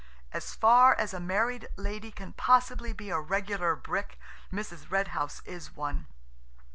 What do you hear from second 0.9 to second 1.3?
as a